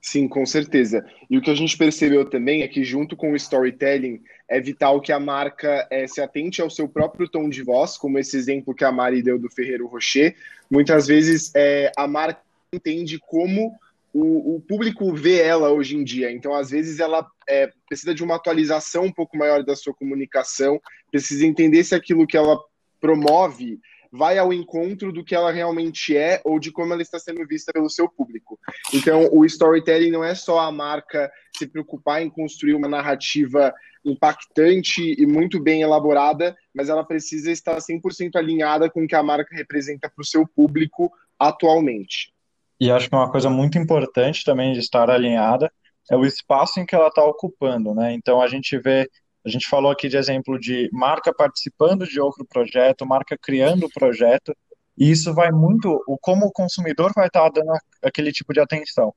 Sim, 0.05 0.27
com 0.27 0.45
certeza. 0.45 1.05
E 1.29 1.37
o 1.37 1.41
que 1.41 1.49
a 1.49 1.55
gente 1.55 1.77
percebeu 1.77 2.29
também 2.29 2.61
é 2.61 2.67
que, 2.67 2.83
junto 2.83 3.15
com 3.15 3.31
o 3.31 3.37
storytelling, 3.37 4.21
é 4.49 4.59
vital 4.59 4.99
que 4.99 5.13
a 5.13 5.19
marca 5.19 5.87
é, 5.89 6.05
se 6.05 6.19
atente 6.19 6.61
ao 6.61 6.69
seu 6.69 6.89
próprio 6.89 7.25
tom 7.25 7.47
de 7.47 7.63
voz, 7.63 7.97
como 7.97 8.19
esse 8.19 8.35
exemplo 8.35 8.75
que 8.75 8.83
a 8.83 8.91
Mari 8.91 9.23
deu 9.23 9.39
do 9.39 9.49
Ferreiro 9.49 9.87
Rocher. 9.87 10.35
Muitas 10.69 11.07
vezes 11.07 11.53
é, 11.55 11.89
a 11.95 12.05
marca 12.05 12.41
entende 12.73 13.17
como 13.17 13.73
o, 14.13 14.57
o, 14.57 14.59
público 14.59 15.13
vê 15.13 15.39
ela 15.39 15.71
hoje 15.71 15.95
em 15.95 16.03
dia. 16.03 16.29
Então, 16.29 16.53
às 16.53 16.69
vezes, 16.69 16.99
ela 16.99 17.25
é, 17.47 17.71
precisa 17.87 18.13
de 18.13 18.21
uma 18.21 18.35
atualização 18.35 19.05
um 19.05 19.11
pouco 19.11 19.37
maior 19.37 19.63
da 19.63 19.73
sua 19.73 19.93
comunicação, 19.93 20.81
precisa 21.09 21.45
entender 21.45 21.81
se 21.85 21.95
aquilo 21.95 22.27
que 22.27 22.35
ela 22.35 22.59
promove 22.99 23.79
vai 24.15 24.37
ao 24.37 24.53
encontro 24.53 25.11
do 25.11 25.23
que 25.23 25.33
ela 25.33 25.51
realmente 25.51 26.15
é 26.15 26.39
ou 26.45 26.59
de 26.59 26.71
como 26.71 26.93
ela 26.93 27.01
está 27.01 27.17
sendo 27.17 27.47
vista 27.47 27.73
pelo 27.73 27.89
seu 27.89 28.07
público. 28.07 28.59
Então, 28.93 29.27
o 29.31 29.43
storytelling 29.43 30.11
não 30.11 30.23
é 30.23 30.35
só 30.35 30.59
a 30.59 30.71
marca 30.71 31.31
se 31.57 31.65
preocupar 31.65 32.21
em 32.21 32.29
construir 32.29 32.75
uma 32.75 32.87
narrativa 32.87 33.73
impactante 34.05 35.15
e 35.19 35.25
muito 35.25 35.59
bem 35.59 35.81
elaborada, 35.81 36.55
mas 36.75 36.89
ela 36.89 37.03
precisa 37.03 37.51
estar 37.51 37.75
100% 37.75 38.35
alinhada 38.35 38.87
com 38.87 39.03
o 39.03 39.07
que 39.07 39.15
a 39.15 39.23
marca 39.23 39.55
representa 39.55 40.07
para 40.07 40.21
o 40.21 40.25
seu 40.25 40.47
público 40.47 41.11
atualmente. 41.39 42.31
E 42.79 42.91
acho 42.91 43.09
que 43.09 43.15
uma 43.15 43.31
coisa 43.31 43.49
muito 43.49 43.79
importante 43.79 44.43
também 44.43 44.73
de 44.73 44.79
estar 44.79 45.09
alinhada 45.09 45.71
é 46.11 46.15
o 46.15 46.23
espaço 46.23 46.79
em 46.79 46.85
que 46.85 46.93
ela 46.93 47.07
está 47.07 47.23
ocupando, 47.23 47.95
né? 47.95 48.13
Então 48.13 48.41
a 48.41 48.47
gente 48.47 48.77
vê 48.77 49.09
a 49.45 49.49
gente 49.49 49.67
falou 49.67 49.91
aqui 49.91 50.07
de 50.07 50.17
exemplo 50.17 50.59
de 50.59 50.89
marca 50.91 51.33
participando 51.33 52.07
de 52.07 52.19
outro 52.19 52.45
projeto, 52.45 53.05
marca 53.05 53.37
criando 53.37 53.85
o 53.85 53.91
projeto, 53.91 54.55
e 54.97 55.11
isso 55.11 55.33
vai 55.33 55.51
muito, 55.51 56.01
o 56.07 56.17
como 56.17 56.45
o 56.45 56.51
consumidor 56.51 57.11
vai 57.15 57.27
estar 57.27 57.49
dando 57.49 57.73
aquele 58.01 58.31
tipo 58.31 58.53
de 58.53 58.59
atenção. 58.59 59.13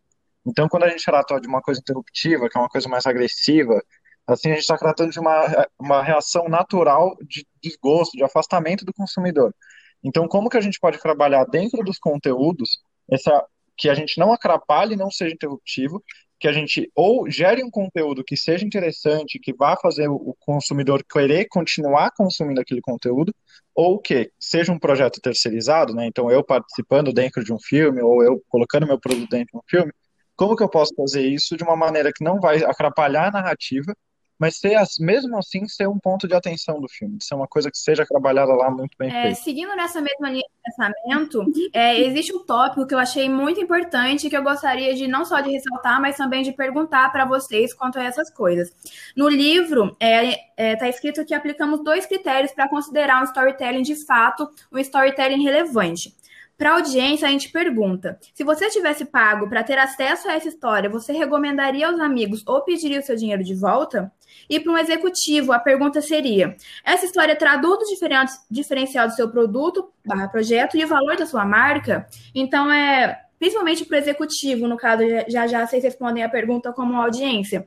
Então, 0.46 0.68
quando 0.68 0.84
a 0.84 0.88
gente 0.88 1.04
trata 1.04 1.40
de 1.40 1.48
uma 1.48 1.60
coisa 1.60 1.80
interruptiva, 1.80 2.48
que 2.48 2.56
é 2.56 2.60
uma 2.60 2.68
coisa 2.68 2.88
mais 2.88 3.04
agressiva, 3.06 3.80
assim, 4.26 4.50
a 4.50 4.54
gente 4.54 4.62
está 4.62 4.76
tratando 4.76 5.10
de 5.10 5.20
uma, 5.20 5.66
uma 5.78 6.02
reação 6.02 6.48
natural 6.48 7.16
de 7.22 7.46
desgosto, 7.62 8.16
de 8.16 8.24
afastamento 8.24 8.84
do 8.84 8.92
consumidor. 8.92 9.54
Então, 10.02 10.28
como 10.28 10.48
que 10.48 10.56
a 10.56 10.60
gente 10.60 10.78
pode 10.78 10.98
trabalhar 10.98 11.44
dentro 11.44 11.82
dos 11.84 11.98
conteúdos 11.98 12.78
essa, 13.10 13.44
que 13.76 13.88
a 13.88 13.94
gente 13.94 14.18
não 14.18 14.32
atrapalhe 14.32 14.94
e 14.94 14.96
não 14.96 15.10
seja 15.10 15.34
interruptivo, 15.34 16.02
que 16.38 16.48
a 16.48 16.52
gente 16.52 16.90
ou 16.94 17.30
gere 17.30 17.64
um 17.64 17.70
conteúdo 17.70 18.24
que 18.24 18.36
seja 18.36 18.64
interessante, 18.64 19.38
que 19.38 19.54
vá 19.54 19.76
fazer 19.76 20.08
o 20.08 20.36
consumidor 20.40 21.02
querer 21.04 21.46
continuar 21.48 22.10
consumindo 22.16 22.60
aquele 22.60 22.80
conteúdo, 22.80 23.34
ou 23.74 23.98
que 23.98 24.30
seja 24.38 24.72
um 24.72 24.78
projeto 24.78 25.20
terceirizado, 25.20 25.94
né? 25.94 26.06
Então 26.06 26.30
eu 26.30 26.44
participando 26.44 27.12
dentro 27.12 27.42
de 27.44 27.52
um 27.52 27.58
filme 27.58 28.02
ou 28.02 28.22
eu 28.22 28.42
colocando 28.48 28.86
meu 28.86 28.98
produto 28.98 29.28
dentro 29.30 29.52
de 29.52 29.58
um 29.58 29.62
filme, 29.68 29.92
como 30.36 30.56
que 30.56 30.62
eu 30.62 30.68
posso 30.68 30.94
fazer 30.94 31.26
isso 31.26 31.56
de 31.56 31.64
uma 31.64 31.76
maneira 31.76 32.12
que 32.14 32.24
não 32.24 32.38
vai 32.40 32.62
atrapalhar 32.62 33.28
a 33.28 33.30
narrativa 33.30 33.94
mas 34.38 34.56
ser, 34.58 34.76
mesmo 35.00 35.38
assim 35.38 35.66
ser 35.66 35.88
um 35.88 35.98
ponto 35.98 36.28
de 36.28 36.34
atenção 36.34 36.80
do 36.80 36.88
filme, 36.88 37.18
ser 37.20 37.34
uma 37.34 37.46
coisa 37.46 37.70
que 37.70 37.78
seja 37.78 38.04
trabalhada 38.04 38.52
lá 38.52 38.70
muito 38.70 38.96
bem 38.98 39.10
é, 39.14 39.34
Seguindo 39.34 39.74
nessa 39.74 40.00
mesma 40.00 40.28
linha 40.28 40.42
de 40.42 40.62
pensamento, 40.64 41.70
é, 41.72 42.00
existe 42.00 42.34
um 42.34 42.44
tópico 42.44 42.86
que 42.86 42.94
eu 42.94 42.98
achei 42.98 43.28
muito 43.28 43.60
importante 43.60 44.28
que 44.28 44.36
eu 44.36 44.42
gostaria 44.42 44.94
de 44.94 45.08
não 45.08 45.24
só 45.24 45.40
de 45.40 45.50
ressaltar, 45.50 46.00
mas 46.00 46.16
também 46.16 46.42
de 46.42 46.52
perguntar 46.52 47.10
para 47.12 47.24
vocês 47.24 47.72
quanto 47.72 47.98
a 47.98 48.04
essas 48.04 48.30
coisas. 48.30 48.72
No 49.16 49.28
livro 49.28 49.96
está 50.00 50.06
é, 50.06 50.36
é, 50.56 50.76
tá 50.76 50.88
escrito 50.88 51.24
que 51.24 51.34
aplicamos 51.34 51.82
dois 51.82 52.06
critérios 52.06 52.52
para 52.52 52.68
considerar 52.68 53.22
um 53.22 53.24
storytelling 53.24 53.82
de 53.82 53.96
fato 54.04 54.48
um 54.72 54.78
storytelling 54.78 55.42
relevante. 55.42 56.14
Para 56.58 56.70
a 56.70 56.74
audiência, 56.74 57.28
a 57.28 57.30
gente 57.30 57.50
pergunta: 57.50 58.18
se 58.34 58.42
você 58.42 58.70
tivesse 58.70 59.04
pago 59.04 59.48
para 59.48 59.62
ter 59.62 59.78
acesso 59.78 60.28
a 60.28 60.34
essa 60.34 60.48
história, 60.48 60.88
você 60.88 61.12
recomendaria 61.12 61.86
aos 61.86 62.00
amigos 62.00 62.42
ou 62.46 62.62
pediria 62.62 63.00
o 63.00 63.02
seu 63.02 63.14
dinheiro 63.14 63.44
de 63.44 63.54
volta? 63.54 64.10
E 64.48 64.60
para 64.60 64.72
um 64.72 64.78
executivo, 64.78 65.52
a 65.52 65.58
pergunta 65.58 66.00
seria: 66.00 66.56
essa 66.84 67.04
história 67.04 67.36
traduz 67.36 67.88
o 67.88 68.26
diferencial 68.50 69.08
do 69.08 69.14
seu 69.14 69.28
produto, 69.28 69.90
barra 70.04 70.28
projeto 70.28 70.76
e 70.76 70.84
o 70.84 70.88
valor 70.88 71.16
da 71.16 71.26
sua 71.26 71.44
marca? 71.44 72.06
Então, 72.34 72.70
é 72.70 73.22
principalmente 73.38 73.84
para 73.84 73.96
o 73.96 73.98
executivo, 73.98 74.66
no 74.66 74.76
caso, 74.76 75.02
já 75.28 75.46
já 75.46 75.66
vocês 75.66 75.84
respondem 75.84 76.22
a 76.22 76.28
pergunta 76.28 76.72
como 76.72 77.00
audiência. 77.00 77.66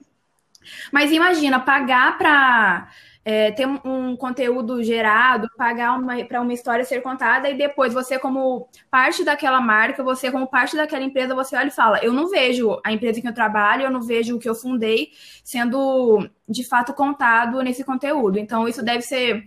Mas 0.91 1.11
imagina, 1.11 1.59
pagar 1.59 2.17
para 2.17 2.89
é, 3.29 3.51
ter 3.51 3.67
um, 3.67 4.15
conteúdo 4.15 4.81
gerado, 4.81 5.47
pagar 5.55 5.95
para 6.27 6.41
uma 6.41 6.51
história 6.51 6.83
ser 6.83 6.99
contada 7.03 7.47
e 7.47 7.55
depois 7.55 7.93
você, 7.93 8.17
como 8.17 8.67
parte 8.89 9.23
daquela 9.23 9.61
marca, 9.61 10.03
você, 10.03 10.31
como 10.31 10.47
parte 10.47 10.75
daquela 10.75 11.03
empresa, 11.03 11.35
você 11.35 11.55
olha 11.55 11.67
e 11.67 11.71
fala: 11.71 11.99
Eu 12.03 12.11
não 12.11 12.27
vejo 12.27 12.81
a 12.83 12.91
empresa 12.91 13.21
que 13.21 13.27
eu 13.27 13.33
trabalho, 13.33 13.83
eu 13.83 13.91
não 13.91 14.01
vejo 14.01 14.35
o 14.35 14.39
que 14.39 14.49
eu 14.49 14.55
fundei 14.55 15.09
sendo 15.43 16.27
de 16.47 16.67
fato 16.67 16.91
contado 16.91 17.61
nesse 17.61 17.83
conteúdo. 17.83 18.39
Então, 18.39 18.67
isso 18.67 18.83
deve 18.83 19.03
ser 19.03 19.43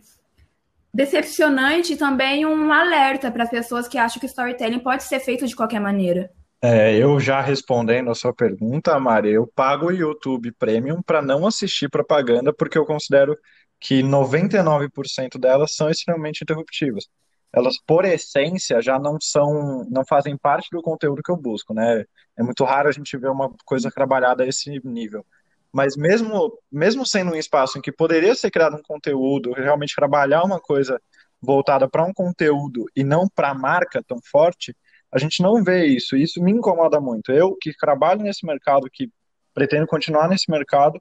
decepcionante 0.94 1.94
e 1.94 1.96
também 1.96 2.46
um 2.46 2.72
alerta 2.72 3.32
para 3.32 3.42
as 3.42 3.50
pessoas 3.50 3.88
que 3.88 3.98
acham 3.98 4.20
que 4.20 4.26
storytelling 4.26 4.78
pode 4.78 5.02
ser 5.02 5.18
feito 5.18 5.44
de 5.44 5.56
qualquer 5.56 5.80
maneira. 5.80 6.30
É, 6.64 6.96
eu 6.96 7.18
já 7.18 7.40
respondendo 7.40 8.12
a 8.12 8.14
sua 8.14 8.32
pergunta, 8.32 8.96
Mari, 9.00 9.32
eu 9.32 9.44
pago 9.44 9.86
o 9.86 9.92
YouTube 9.92 10.52
Premium 10.52 11.02
para 11.02 11.20
não 11.20 11.44
assistir 11.44 11.88
propaganda 11.88 12.52
porque 12.52 12.78
eu 12.78 12.86
considero 12.86 13.36
que 13.82 14.00
99% 14.00 15.38
delas 15.38 15.74
são 15.74 15.90
extremamente 15.90 16.42
interruptivas. 16.42 17.08
Elas, 17.52 17.76
por 17.84 18.04
essência, 18.04 18.80
já 18.80 18.98
não 18.98 19.18
são, 19.20 19.84
não 19.90 20.04
fazem 20.06 20.36
parte 20.38 20.68
do 20.70 20.80
conteúdo 20.80 21.22
que 21.22 21.30
eu 21.30 21.36
busco, 21.36 21.74
né? 21.74 22.04
É 22.38 22.42
muito 22.42 22.64
raro 22.64 22.88
a 22.88 22.92
gente 22.92 23.16
ver 23.18 23.28
uma 23.28 23.52
coisa 23.64 23.90
trabalhada 23.90 24.44
a 24.44 24.46
esse 24.46 24.80
nível. 24.84 25.26
Mas 25.72 25.96
mesmo, 25.96 26.56
mesmo 26.70 27.04
sendo 27.04 27.32
um 27.32 27.36
espaço 27.36 27.76
em 27.76 27.82
que 27.82 27.90
poderia 27.90 28.34
ser 28.36 28.50
criado 28.50 28.76
um 28.76 28.82
conteúdo, 28.82 29.52
realmente 29.52 29.96
trabalhar 29.96 30.44
uma 30.44 30.60
coisa 30.60 31.00
voltada 31.40 31.88
para 31.88 32.04
um 32.04 32.12
conteúdo 32.12 32.86
e 32.94 33.02
não 33.02 33.28
para 33.28 33.50
a 33.50 33.54
marca 33.54 34.02
tão 34.06 34.18
forte, 34.30 34.76
a 35.10 35.18
gente 35.18 35.42
não 35.42 35.62
vê 35.62 35.86
isso. 35.86 36.16
E 36.16 36.22
isso 36.22 36.42
me 36.42 36.52
incomoda 36.52 37.00
muito. 37.00 37.32
Eu, 37.32 37.56
que 37.60 37.76
trabalho 37.76 38.22
nesse 38.22 38.46
mercado, 38.46 38.88
que 38.90 39.10
pretendo 39.52 39.86
continuar 39.86 40.28
nesse 40.28 40.50
mercado, 40.50 41.00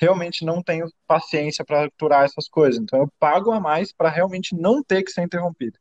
realmente 0.00 0.44
não 0.44 0.62
tenho 0.62 0.90
paciência 1.06 1.64
para 1.64 1.84
aturar 1.84 2.24
essas 2.24 2.48
coisas. 2.48 2.80
Então 2.80 3.00
eu 3.00 3.12
pago 3.18 3.52
a 3.52 3.60
mais 3.60 3.92
para 3.92 4.08
realmente 4.08 4.54
não 4.54 4.82
ter 4.82 5.02
que 5.02 5.10
ser 5.10 5.22
interrompido. 5.22 5.78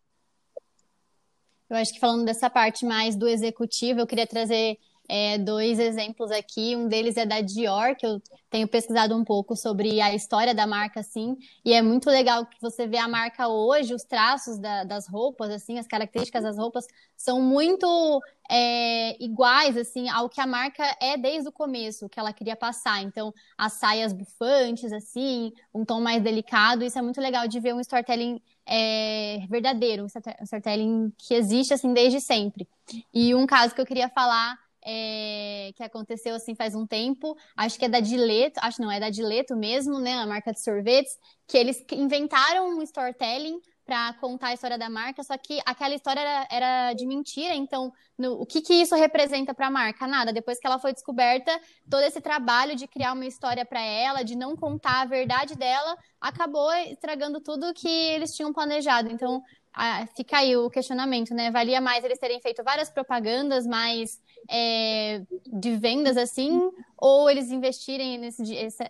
Eu 1.70 1.78
acho 1.78 1.94
que 1.94 2.00
falando 2.00 2.26
dessa 2.26 2.50
parte 2.50 2.86
mais 2.86 3.16
do 3.16 3.28
executivo, 3.28 4.00
eu 4.00 4.08
queria 4.08 4.28
trazer 4.28 4.78
é, 5.10 5.40
dois 5.40 5.80
exemplos 5.80 6.30
aqui. 6.30 6.76
Um 6.76 6.88
deles 6.88 7.18
é 7.18 7.26
da 7.26 7.42
Dior, 7.42 7.96
que 7.96 8.06
eu 8.06 8.22
tenho 8.50 8.68
pesquisado 8.68 9.16
um 9.18 9.24
pouco 9.24 9.56
sobre 9.56 10.00
a 10.00 10.14
história 10.14 10.54
da 10.54 10.68
marca, 10.68 11.00
assim, 11.00 11.36
e 11.66 11.74
é 11.74 11.82
muito 11.82 12.10
legal 12.10 12.46
que 12.46 12.62
você 12.62 12.88
vê 12.88 12.98
a 12.98 13.08
marca 13.08 13.48
hoje, 13.48 13.94
os 13.94 14.04
traços 14.04 14.60
da, 14.60 14.84
das 14.84 15.08
roupas, 15.08 15.50
assim, 15.50 15.80
as 15.80 15.88
características 15.88 16.44
das 16.44 16.58
roupas 16.58 16.86
são 17.18 17.42
muito 17.42 18.22
é, 18.50 19.22
iguais, 19.24 19.76
assim, 19.76 20.08
ao 20.10 20.30
que 20.30 20.40
a 20.40 20.48
marca 20.48 20.84
é 21.02 21.18
desde 21.18 21.50
o 21.50 21.52
começo, 21.52 22.08
que 22.08 22.20
ela 22.20 22.32
queria 22.32 22.56
passar. 22.56 23.02
Então, 23.02 23.34
as 23.58 23.74
saias 23.74 24.14
bufantes, 24.14 24.92
assim, 24.94 25.52
um 25.74 25.84
tom 25.84 26.00
mais 26.00 26.22
delicado, 26.22 26.84
isso 26.84 27.00
é 27.00 27.02
muito 27.02 27.20
legal 27.20 27.48
de 27.48 27.60
ver 27.60 27.74
um 27.74 27.80
storytelling 27.80 28.40
é, 28.66 29.46
verdadeiro, 29.50 30.04
um 30.04 30.44
storytelling 30.44 31.12
que 31.18 31.34
existe, 31.34 31.74
assim, 31.74 31.94
desde 31.94 32.22
sempre. 32.22 32.68
E 33.14 33.34
um 33.34 33.48
caso 33.48 33.74
que 33.74 33.82
eu 33.82 33.86
queria 33.86 34.10
falar 34.10 34.58
é, 34.92 35.72
que 35.76 35.84
aconteceu 35.84 36.34
assim 36.34 36.56
faz 36.56 36.74
um 36.74 36.88
tempo, 36.88 37.38
acho 37.56 37.78
que 37.78 37.86
é 37.86 37.90
da 37.90 38.00
Dileto, 38.00 38.60
acho 38.64 38.82
não, 38.82 38.92
é 38.92 39.00
da 39.00 39.12
Dileto 39.12 39.56
mesmo, 39.56 40.00
né, 40.00 40.16
a 40.16 40.26
marca 40.26 40.52
de 40.52 40.64
sorvetes, 40.64 41.16
que 41.48 41.58
eles 41.58 41.86
inventaram 41.92 42.70
um 42.70 42.82
storytelling 42.82 43.60
para 43.86 44.14
contar 44.14 44.48
a 44.48 44.54
história 44.54 44.78
da 44.78 44.90
marca, 44.90 45.24
só 45.24 45.38
que 45.38 45.60
aquela 45.66 45.94
história 45.96 46.20
era, 46.22 46.48
era 46.52 46.94
de 46.94 47.06
mentira, 47.06 47.54
então 47.54 47.92
no, 48.18 48.34
o 48.34 48.46
que, 48.46 48.62
que 48.62 48.74
isso 48.74 48.94
representa 48.96 49.54
para 49.54 49.68
a 49.68 49.72
marca? 49.72 50.06
Nada. 50.06 50.34
Depois 50.34 50.60
que 50.60 50.68
ela 50.68 50.78
foi 50.78 50.94
descoberta, 50.94 51.60
todo 51.90 52.04
esse 52.04 52.20
trabalho 52.22 52.76
de 52.76 52.88
criar 52.88 53.14
uma 53.14 53.26
história 53.26 53.66
para 53.66 53.82
ela, 53.82 54.24
de 54.24 54.36
não 54.36 54.56
contar 54.56 55.02
a 55.02 55.06
verdade 55.06 55.56
dela, 55.56 55.98
acabou 56.20 56.72
estragando 56.74 57.40
tudo 57.40 57.74
que 57.74 57.88
eles 57.88 58.36
tinham 58.36 58.54
planejado. 58.54 59.10
Então, 59.10 59.42
ah, 59.74 60.06
fica 60.16 60.38
aí 60.38 60.56
o 60.58 60.70
questionamento, 60.70 61.34
né? 61.34 61.52
Valia 61.52 61.80
mais 61.80 62.04
eles 62.04 62.20
terem 62.20 62.42
feito 62.42 62.64
várias 62.64 62.90
propagandas 62.90 63.66
mais 63.68 64.20
é, 64.50 65.22
de 65.46 65.76
vendas 65.78 66.18
assim, 66.18 66.60
ou 66.98 67.30
eles 67.30 67.52
investirem 67.52 68.18
nesse, 68.18 68.44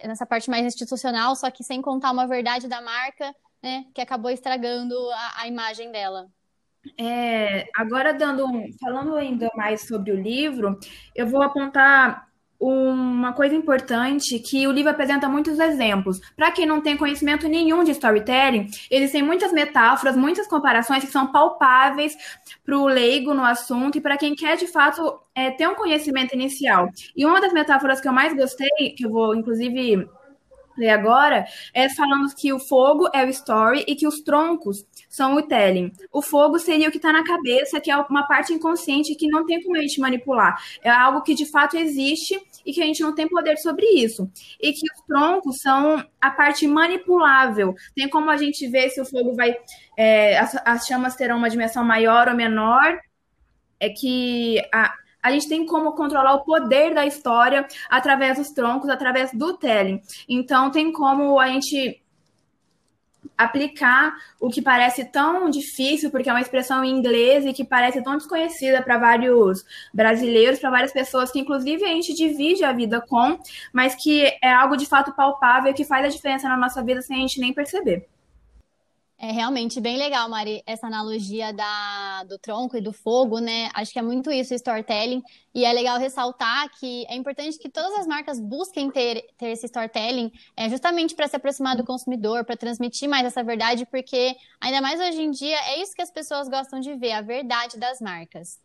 nessa 0.05 0.25
parte 0.25 0.49
mais 0.49 0.65
institucional, 0.65 1.35
só 1.35 1.51
que 1.51 1.63
sem 1.63 1.81
contar 1.81 2.11
uma 2.11 2.27
verdade 2.27 2.67
da 2.67 2.81
marca, 2.81 3.35
né? 3.61 3.85
Que 3.93 4.01
acabou 4.01 4.31
estragando 4.31 4.95
a, 5.11 5.41
a 5.41 5.47
imagem 5.47 5.91
dela. 5.91 6.27
É, 6.97 7.67
agora 7.75 8.13
dando 8.13 8.47
falando 8.79 9.15
ainda 9.15 9.49
mais 9.55 9.85
sobre 9.85 10.11
o 10.11 10.21
livro, 10.21 10.79
eu 11.13 11.27
vou 11.27 11.41
apontar 11.41 12.28
uma 12.59 13.31
coisa 13.31 13.55
importante 13.55 14.37
que 14.37 14.67
o 14.67 14.71
livro 14.71 14.91
apresenta 14.91 15.29
muitos 15.29 15.57
exemplos. 15.59 16.19
Para 16.35 16.51
quem 16.51 16.65
não 16.65 16.81
tem 16.81 16.97
conhecimento 16.97 17.47
nenhum 17.47 17.83
de 17.83 17.91
storytelling, 17.91 18.67
existem 18.91 19.23
muitas 19.23 19.53
metáforas, 19.53 20.17
muitas 20.17 20.45
comparações 20.45 21.03
que 21.05 21.11
são 21.11 21.31
palpáveis 21.31 22.17
para 22.65 22.77
o 22.77 22.85
leigo 22.85 23.33
no 23.33 23.45
assunto 23.45 23.97
e 23.97 24.01
para 24.01 24.17
quem 24.17 24.35
quer 24.35 24.57
de 24.57 24.67
fato 24.67 25.21
é, 25.33 25.49
ter 25.51 25.67
um 25.67 25.75
conhecimento 25.75 26.33
inicial. 26.33 26.89
E 27.15 27.25
uma 27.25 27.39
das 27.39 27.53
metáforas 27.53 28.01
que 28.01 28.07
eu 28.07 28.13
mais 28.13 28.35
gostei, 28.35 28.93
que 28.95 29.05
eu 29.05 29.09
vou 29.09 29.33
inclusive 29.33 30.09
ler 30.79 30.89
agora, 30.89 31.45
é 31.73 31.89
falando 31.89 32.33
que 32.33 32.51
o 32.53 32.59
fogo 32.59 33.09
é 33.13 33.25
o 33.25 33.29
story 33.29 33.83
e 33.87 33.95
que 33.95 34.07
os 34.07 34.21
troncos 34.21 34.85
são 35.09 35.35
o 35.35 35.41
telling. 35.41 35.91
O 36.11 36.21
fogo 36.21 36.57
seria 36.59 36.87
o 36.87 36.91
que 36.91 36.97
está 36.97 37.11
na 37.11 37.23
cabeça, 37.23 37.79
que 37.79 37.91
é 37.91 37.97
uma 37.97 38.27
parte 38.27 38.53
inconsciente 38.53 39.15
que 39.15 39.27
não 39.27 39.45
tem 39.45 39.61
como 39.61 39.75
a 39.77 39.81
gente 39.81 39.99
manipular. 39.99 40.61
É 40.81 40.89
algo 40.89 41.21
que 41.21 41.33
de 41.33 41.45
fato 41.45 41.77
existe 41.77 42.39
e 42.65 42.71
que 42.71 42.81
a 42.81 42.85
gente 42.85 43.01
não 43.01 43.13
tem 43.13 43.27
poder 43.27 43.57
sobre 43.57 43.85
isso. 43.85 44.29
E 44.61 44.71
que 44.73 44.85
os 44.93 45.01
troncos 45.07 45.57
são 45.59 46.03
a 46.21 46.31
parte 46.31 46.67
manipulável. 46.67 47.75
Tem 47.95 48.07
como 48.07 48.29
a 48.29 48.37
gente 48.37 48.67
ver 48.67 48.89
se 48.89 49.01
o 49.01 49.05
fogo 49.05 49.35
vai. 49.35 49.55
É, 49.97 50.37
as, 50.37 50.55
as 50.63 50.85
chamas 50.85 51.15
terão 51.15 51.37
uma 51.37 51.49
dimensão 51.49 51.83
maior 51.83 52.27
ou 52.27 52.35
menor. 52.35 52.99
É 53.79 53.89
que 53.89 54.59
a, 54.73 54.93
a 55.21 55.31
gente 55.31 55.47
tem 55.47 55.65
como 55.65 55.93
controlar 55.93 56.33
o 56.35 56.43
poder 56.43 56.93
da 56.93 57.05
história 57.05 57.67
através 57.89 58.37
dos 58.37 58.49
troncos, 58.51 58.89
através 58.89 59.31
do 59.33 59.57
telling. 59.57 60.01
Então, 60.27 60.71
tem 60.71 60.91
como 60.91 61.39
a 61.39 61.47
gente 61.47 62.01
aplicar 63.37 64.15
o 64.39 64.49
que 64.49 64.61
parece 64.61 65.05
tão 65.05 65.49
difícil, 65.49 66.11
porque 66.11 66.29
é 66.29 66.33
uma 66.33 66.41
expressão 66.41 66.83
em 66.83 66.91
inglês 66.91 67.45
e 67.45 67.53
que 67.53 67.63
parece 67.63 68.03
tão 68.03 68.17
desconhecida 68.17 68.81
para 68.81 68.97
vários 68.97 69.63
brasileiros, 69.93 70.59
para 70.59 70.69
várias 70.69 70.91
pessoas 70.91 71.31
que, 71.31 71.39
inclusive, 71.39 71.83
a 71.85 71.87
gente 71.87 72.13
divide 72.13 72.63
a 72.65 72.73
vida 72.73 73.01
com, 73.01 73.39
mas 73.71 73.95
que 73.95 74.25
é 74.41 74.51
algo 74.51 74.75
de 74.75 74.85
fato 74.85 75.13
palpável 75.13 75.73
que 75.73 75.85
faz 75.85 76.05
a 76.05 76.09
diferença 76.09 76.49
na 76.49 76.57
nossa 76.57 76.83
vida 76.83 77.01
sem 77.01 77.17
a 77.17 77.21
gente 77.21 77.39
nem 77.39 77.53
perceber. 77.53 78.07
É 79.21 79.33
realmente 79.33 79.81
bem 79.81 79.97
legal, 79.97 80.29
Mari, 80.29 80.63
essa 80.65 80.87
analogia 80.87 81.51
da, 81.51 82.23
do 82.23 82.39
tronco 82.39 82.77
e 82.77 82.81
do 82.81 82.93
fogo, 82.93 83.39
né? 83.39 83.69
Acho 83.73 83.91
que 83.91 83.99
é 83.99 84.01
muito 84.01 84.31
isso, 84.31 84.53
storytelling. 84.53 85.21
E 85.53 85.65
é 85.65 85.73
legal 85.73 85.99
ressaltar 85.99 86.69
que 86.79 87.05
é 87.05 87.15
importante 87.17 87.59
que 87.59 87.67
todas 87.67 87.99
as 87.99 88.07
marcas 88.07 88.39
busquem 88.39 88.89
ter, 88.89 89.25
ter 89.37 89.47
esse 89.47 89.65
storytelling, 89.65 90.31
é, 90.55 90.69
justamente 90.69 91.15
para 91.15 91.27
se 91.27 91.35
aproximar 91.35 91.75
do 91.75 91.83
consumidor, 91.83 92.45
para 92.45 92.55
transmitir 92.55 93.09
mais 93.09 93.25
essa 93.25 93.43
verdade, 93.43 93.85
porque 93.85 94.37
ainda 94.61 94.79
mais 94.79 95.01
hoje 95.01 95.21
em 95.21 95.31
dia 95.31 95.57
é 95.67 95.81
isso 95.81 95.93
que 95.93 96.01
as 96.01 96.11
pessoas 96.11 96.47
gostam 96.47 96.79
de 96.79 96.95
ver, 96.95 97.11
a 97.11 97.21
verdade 97.21 97.77
das 97.77 97.99
marcas. 97.99 98.57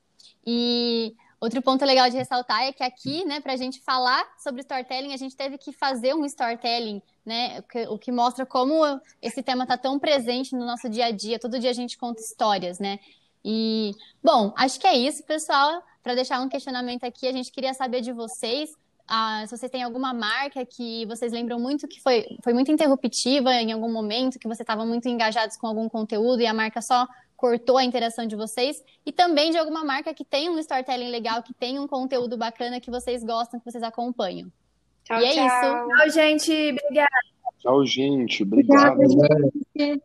E 0.46 1.16
Outro 1.44 1.60
ponto 1.60 1.84
legal 1.84 2.08
de 2.08 2.16
ressaltar 2.16 2.62
é 2.62 2.72
que 2.72 2.82
aqui, 2.82 3.22
né, 3.26 3.38
para 3.38 3.52
a 3.52 3.56
gente 3.56 3.78
falar 3.82 4.24
sobre 4.38 4.62
storytelling, 4.62 5.12
a 5.12 5.18
gente 5.18 5.36
teve 5.36 5.58
que 5.58 5.72
fazer 5.72 6.14
um 6.14 6.24
storytelling, 6.24 7.02
né, 7.22 7.62
o 7.90 7.98
que, 7.98 8.10
mostra 8.10 8.46
como 8.46 8.82
esse 9.20 9.42
tema 9.42 9.64
está 9.64 9.76
tão 9.76 9.98
presente 9.98 10.56
no 10.56 10.64
nosso 10.64 10.88
dia 10.88 11.04
a 11.04 11.10
dia. 11.10 11.38
Todo 11.38 11.58
dia 11.58 11.68
a 11.68 11.74
gente 11.74 11.98
conta 11.98 12.22
histórias, 12.22 12.78
né? 12.78 12.98
E, 13.44 13.92
bom, 14.22 14.54
acho 14.56 14.80
que 14.80 14.86
é 14.86 14.96
isso, 14.96 15.22
pessoal. 15.24 15.82
Para 16.02 16.14
deixar 16.14 16.40
um 16.40 16.48
questionamento 16.48 17.04
aqui, 17.04 17.28
a 17.28 17.32
gente 17.32 17.52
queria 17.52 17.74
saber 17.74 18.00
de 18.00 18.10
vocês 18.10 18.70
ah, 19.06 19.44
se 19.46 19.54
vocês 19.54 19.70
têm 19.70 19.82
alguma 19.82 20.14
marca 20.14 20.64
que 20.64 21.04
vocês 21.04 21.30
lembram 21.30 21.60
muito 21.60 21.86
que 21.86 22.00
foi, 22.00 22.24
foi 22.42 22.54
muito 22.54 22.72
interruptiva 22.72 23.52
em 23.52 23.70
algum 23.70 23.92
momento, 23.92 24.38
que 24.38 24.48
você 24.48 24.62
estava 24.62 24.86
muito 24.86 25.06
engajados 25.06 25.58
com 25.58 25.66
algum 25.66 25.90
conteúdo 25.90 26.40
e 26.40 26.46
a 26.46 26.54
marca 26.54 26.80
só 26.80 27.06
cortou 27.44 27.76
a 27.76 27.84
interação 27.84 28.26
de 28.26 28.34
vocês 28.34 28.82
e 29.04 29.12
também 29.12 29.50
de 29.50 29.58
alguma 29.58 29.84
marca 29.84 30.14
que 30.14 30.24
tem 30.24 30.48
um 30.48 30.58
storytelling 30.58 31.10
legal, 31.10 31.42
que 31.42 31.52
tem 31.52 31.78
um 31.78 31.86
conteúdo 31.86 32.38
bacana 32.38 32.80
que 32.80 32.90
vocês 32.90 33.22
gostam, 33.22 33.60
que 33.60 33.70
vocês 33.70 33.82
acompanham. 33.82 34.50
Tchau, 35.04 35.20
e 35.20 35.24
é 35.26 35.32
tchau. 35.32 35.46
isso. 35.46 35.88
Tchau, 35.88 36.10
gente. 36.10 36.70
Obrigada. 36.70 37.10
Tchau, 37.58 37.84
gente. 37.84 38.42
Obrigado. 38.44 38.94
Obrigada, 38.94 39.50
gente. 39.76 40.02